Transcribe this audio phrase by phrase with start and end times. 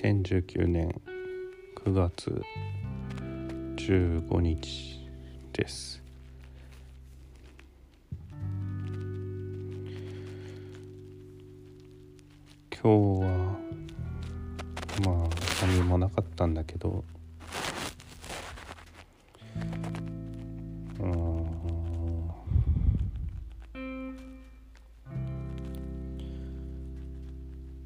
[0.00, 0.94] 2019年
[1.84, 2.40] 9月
[3.74, 5.08] 15日
[5.52, 6.00] です。
[12.80, 13.58] 今日は
[15.04, 17.02] まあ何もなかったんだけど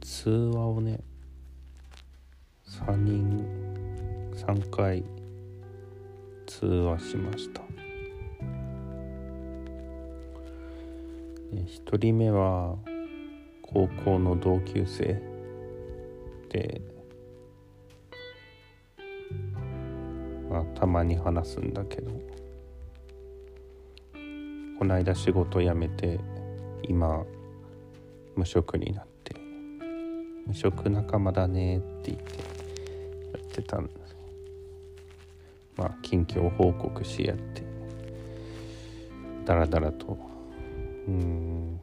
[0.00, 1.00] 通話をね
[2.88, 3.44] 3人
[4.32, 5.04] 3回
[6.46, 7.60] 通話しました。
[11.52, 12.76] 1人目は
[13.60, 15.20] 高校の同級生
[16.48, 16.80] で、
[20.48, 22.10] まあ、たまに話すんだけど
[24.78, 26.18] この間仕事辞めて
[26.84, 27.22] 今
[28.34, 29.36] 無職になって
[30.46, 32.57] 無職仲間だねって言って
[33.58, 34.16] やってたんです
[35.76, 37.62] まあ近況報告し合って
[39.48, 40.18] だらだらと。
[41.06, 41.80] うん。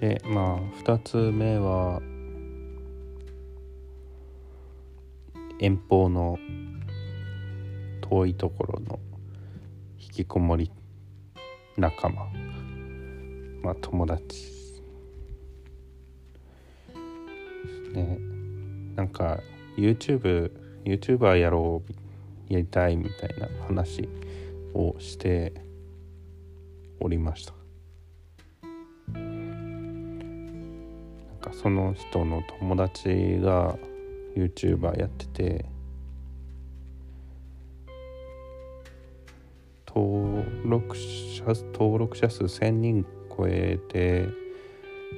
[0.00, 2.00] でまあ2つ目は
[5.60, 6.38] 遠方の
[8.00, 8.98] 遠いところの
[9.98, 10.70] 引きこもり
[11.76, 12.26] 仲間。
[13.62, 14.50] まあ友達。
[17.92, 18.18] ね。
[18.96, 19.38] なんか
[19.76, 20.50] YouTube
[20.84, 21.92] YouTuber やろう
[22.52, 24.08] やりたいみたいな話
[24.74, 25.52] をして
[27.00, 27.54] おりました。
[29.12, 29.22] なん
[31.40, 33.76] かその人の友達が
[34.36, 35.64] YouTuber やってて
[39.94, 43.04] 登録者登録者数1000人
[43.36, 44.28] 超えて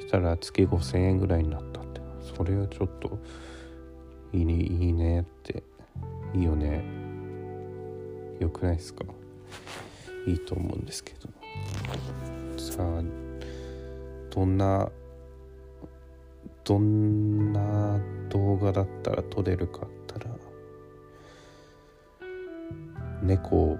[0.00, 2.00] したら月5000円ぐらいになったって。
[2.36, 3.18] それはちょっと
[4.32, 5.62] いいねいいねって。
[6.34, 6.82] いいよね
[8.40, 9.04] よくないですか？
[10.26, 11.28] いいと思うんですけど。
[12.56, 13.02] さあ
[14.30, 14.90] どんな
[16.64, 18.00] どんな
[18.30, 20.30] 動画だったら撮れるかったら
[23.22, 23.76] 猫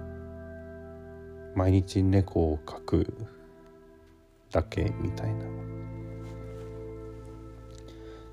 [1.63, 3.13] 毎日猫を描く
[4.51, 5.45] だけみたいな。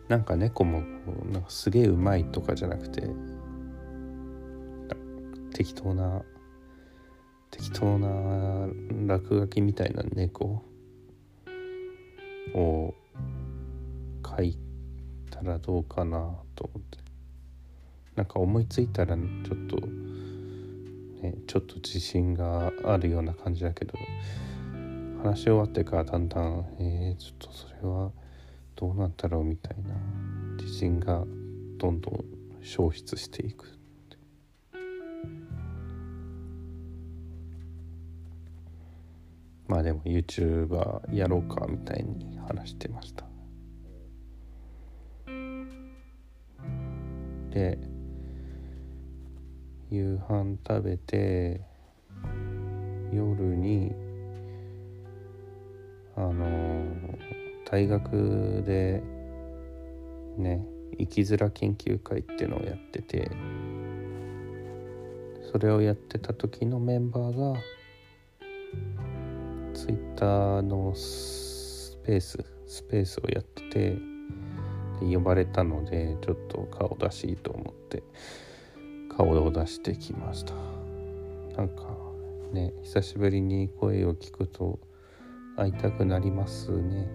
[0.08, 0.82] なんか猫も
[1.30, 3.08] なんかすげえうまいとかじゃなくて
[5.54, 6.22] 適当な
[7.52, 8.66] 適当な
[9.06, 10.64] 落書きみたいな猫
[12.52, 12.94] を
[14.24, 14.58] 描い
[15.30, 16.98] たらどうかなと思って。
[18.16, 19.22] なんか思いついたらちょ
[19.54, 19.76] っと
[21.22, 23.94] ねちょっと自信があるような感じだけど
[25.22, 28.10] 話し終わってからだんだんえー、ちょっとそれは
[28.76, 29.94] どうなったろうみたいな
[30.62, 31.24] 自信が
[31.76, 32.24] どんどん
[32.62, 33.80] 消失していく。
[39.66, 43.24] まあでも YouTuber やろうかみたいに話してました。
[47.50, 47.78] で
[49.90, 51.60] 夕飯食べて
[53.12, 53.92] 夜に
[56.14, 56.94] あの
[57.68, 59.02] 大学で
[60.36, 60.64] ね
[60.96, 63.32] 生きづら研究会っていうのをやってて
[65.50, 67.60] それをやってた時のメンバーが
[69.74, 73.96] ツイッターのスペーススペースをやってて
[75.00, 78.04] で呼ばれたのでちょっと顔出しいと思って。
[79.16, 80.54] 顔を出してきました。
[81.56, 81.84] なんか
[82.52, 84.78] ね久しぶりに声を聞くと
[85.56, 87.08] 会いたくなりますね。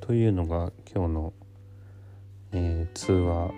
[0.00, 1.32] というのが今日の、
[2.52, 3.50] えー、通話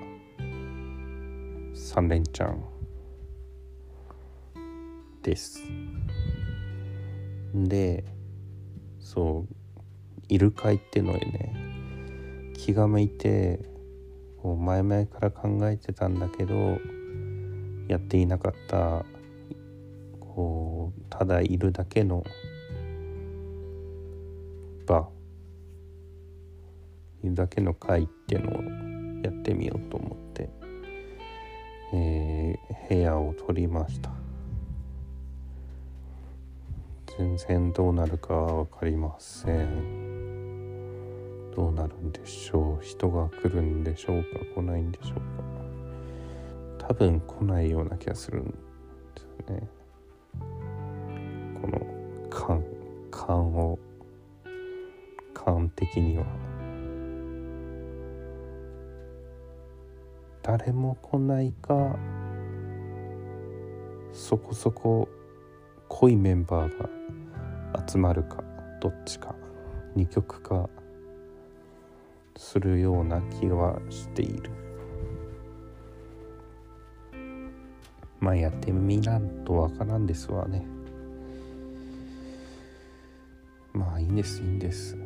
[1.75, 2.61] 3連チャン
[5.23, 5.63] です。
[7.55, 8.05] で
[8.99, 9.55] そう
[10.29, 11.71] イルカイっていうのにね。
[12.61, 13.59] 気が向いて
[14.43, 16.79] こう前々から考えてたんだけど
[17.89, 19.07] やっていなかった
[20.21, 22.23] こうただいるだけの
[24.87, 25.09] 場。
[27.23, 30.51] いるだけの会っていうのをやってみようと思って、
[31.95, 34.20] えー、部屋を取りました。
[37.19, 41.51] 全然どうなるか分かりません。
[41.55, 42.85] どうなるんでしょう。
[42.85, 45.19] 人が来るんでしょうか来ないんでしょう
[46.79, 46.87] か。
[46.87, 48.53] 多分来ないような気がするんで
[49.17, 49.69] すよね。
[51.61, 51.85] この
[52.31, 52.65] 感
[53.11, 53.79] 感を
[55.35, 56.25] 感的には。
[60.43, 61.99] 誰も来ないか
[64.13, 65.07] そこそこ
[65.93, 66.89] 濃いメンバーが
[67.87, 68.43] 集まるか
[68.81, 69.35] どっちか
[69.95, 70.71] 二極化
[72.37, 74.51] するような気はしている。
[78.21, 80.65] まあやってみらんとわからんですわね。
[83.75, 84.97] まあいいんですいいんです。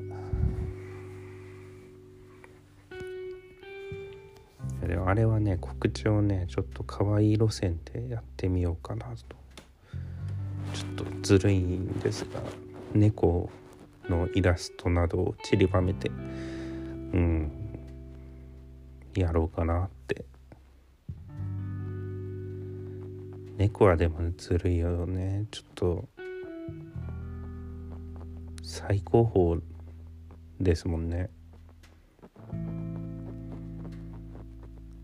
[4.86, 9.43] でもあれはね告知をねちょっと可愛い路線でやってみようかなと。
[11.04, 12.42] とずるいんですが
[12.94, 13.50] 猫
[14.08, 17.50] のイラストなどを散りばめてうん
[19.14, 20.24] やろうかなって。
[23.56, 25.46] 猫はでもずるいよね。
[25.52, 26.08] ちょっと
[28.64, 29.62] 最高峰
[30.60, 31.30] ですもんね。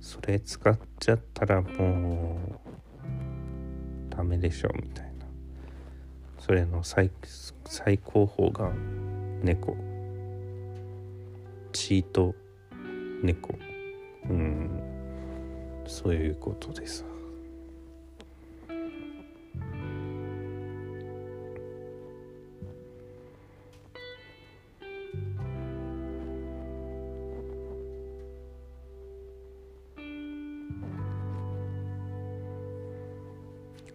[0.01, 5.10] それ使っちゃったらもうダメでしょみたいな。
[6.41, 7.11] それの最
[7.67, 8.73] 最高峰が
[9.43, 9.77] 猫。
[11.71, 12.35] チート。
[13.23, 13.55] 猫。
[14.29, 14.71] うん。
[15.87, 17.05] そういうことです。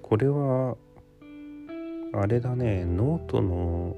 [0.03, 0.77] これは
[2.17, 3.95] あれだねノートの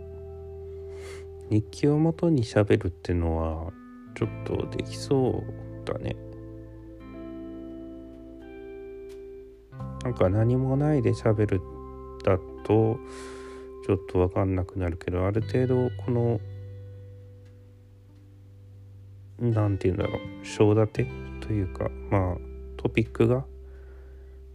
[1.50, 3.72] 日記をもとに喋るっていうのは
[4.16, 6.16] ちょっとできそうだね。
[10.04, 11.62] なんか何もないで喋る
[12.24, 12.98] だと
[13.86, 16.40] ちょっと分かんなくなるけどある程度この
[19.40, 21.08] 何て言うんだろう章立て
[21.42, 22.38] というかまあ
[22.78, 23.46] トピックが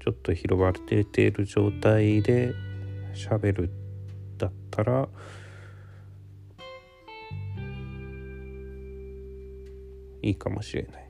[0.05, 2.55] ちょっと広がれている状態で
[3.15, 3.71] 喋る
[4.39, 5.09] だったら
[10.23, 11.09] いいかもしれない。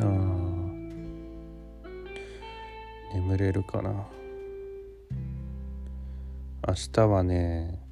[0.00, 0.04] あ
[3.14, 3.90] 眠れるかな。
[6.68, 7.91] 明日はね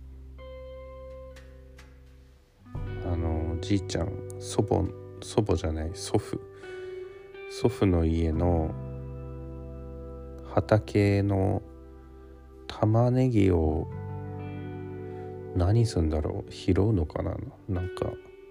[3.60, 4.84] じいちゃん祖母
[5.22, 6.40] 祖母じゃない祖父。
[7.50, 8.72] 祖父の家の
[10.54, 11.62] 畑の
[12.68, 13.88] 玉ねぎを
[15.56, 17.36] 何すんだろう拾うのかな
[17.68, 18.06] なんか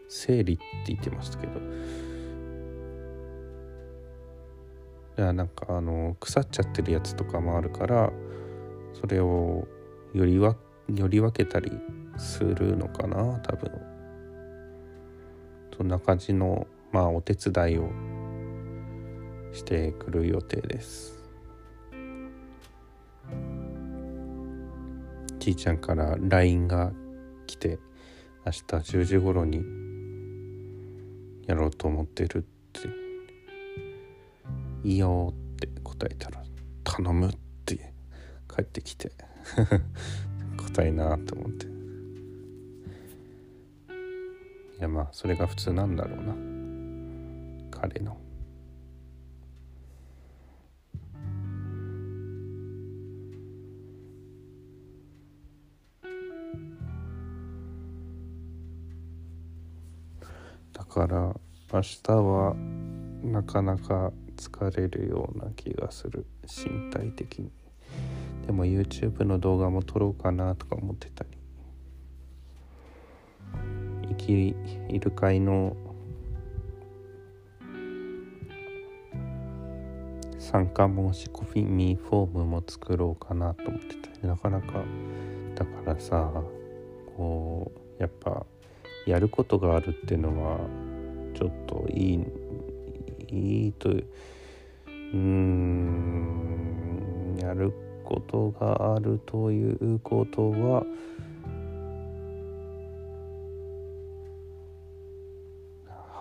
[0.10, 1.60] 整理って言ってましたけど。
[5.18, 8.10] いやなんかあの腐っちゃってるやつとかもあるから
[8.94, 9.68] それを
[10.14, 10.56] よりわ
[10.88, 11.72] より分けたり
[12.18, 13.99] するのかな多分。
[15.80, 17.90] そんな感じのまあお手伝いを
[19.54, 21.24] してくる予定です。
[25.40, 26.92] じいちゃんから LINE が
[27.48, 27.80] 来て
[28.46, 29.64] 明日10時頃に
[31.48, 32.42] やろうと思ってるっ
[32.74, 32.90] て
[34.84, 36.44] 「いいよ」って答えたら
[36.84, 37.94] 「頼む」って
[38.54, 39.14] 帰ってきて。
[40.60, 41.79] 答えなと思って。
[44.80, 46.34] やまあそれが普通なんだろうな。
[47.72, 48.18] 彼の。
[60.74, 61.36] だから
[61.72, 62.56] 明日は
[63.24, 66.26] なかなか疲れるような気がする。
[66.44, 67.52] 身体的に。
[68.46, 71.39] でも YouTube の動画も撮ろうかなとか思ってたり。
[74.20, 74.56] き
[74.90, 75.76] イルカイの
[80.38, 84.84] 参加申し込みフォームも作ろうかなと思ってたなかなか。
[85.56, 86.32] だからさ
[87.18, 88.46] こうやっぱ
[89.06, 90.60] やることがあるっていうのは
[91.36, 92.24] ちょっといい
[93.32, 93.90] いいと
[95.14, 96.50] うん
[97.42, 97.74] やる
[98.04, 100.84] ことがあるということは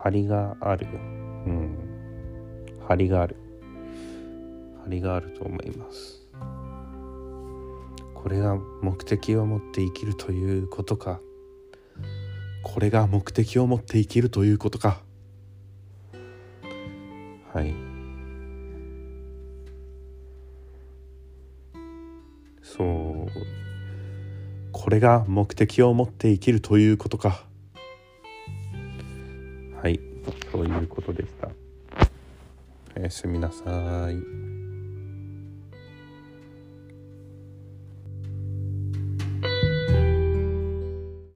[0.08, 1.76] 張りがある、うん、
[2.88, 3.36] 張りがある。
[4.84, 6.22] 張りがあると思います。
[8.14, 11.20] これが目的を持って生きるということか。
[12.62, 15.02] これが目的を持って生きるということか。
[17.52, 17.74] はい。
[22.62, 23.28] そう。
[24.72, 27.47] これが目的を持って生きるということか。
[30.52, 31.48] ということでした。
[32.96, 34.47] おやすみなさい。